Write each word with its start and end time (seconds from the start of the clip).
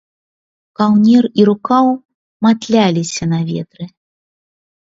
Каўнер 0.79 1.23
і 1.43 1.45
рукаў 1.49 1.85
матляліся 2.47 3.23
на 3.35 3.39
ветры. 3.51 3.85